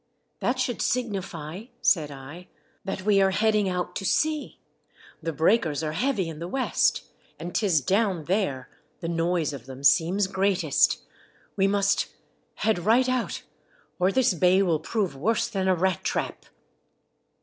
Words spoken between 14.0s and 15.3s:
this bay will prove